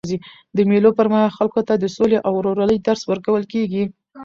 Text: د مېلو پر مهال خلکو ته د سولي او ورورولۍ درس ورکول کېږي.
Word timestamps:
د 0.55 0.57
مېلو 0.69 0.89
پر 0.97 1.07
مهال 1.11 1.31
خلکو 1.37 1.61
ته 1.67 1.73
د 1.77 1.85
سولي 1.95 2.17
او 2.25 2.31
ورورولۍ 2.37 2.77
درس 2.87 3.01
ورکول 3.11 3.43
کېږي. 3.53 3.83